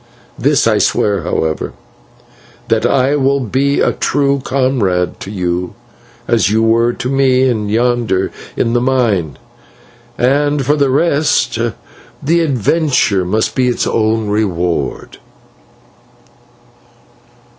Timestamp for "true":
3.93-4.41